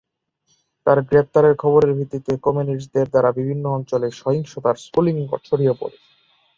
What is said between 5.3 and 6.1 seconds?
ছড়িয়ে পড়ে।